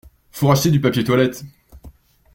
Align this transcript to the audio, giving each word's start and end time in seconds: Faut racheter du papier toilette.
Faut 0.31 0.47
racheter 0.47 0.71
du 0.71 0.81
papier 0.81 1.03
toilette. 1.03 1.45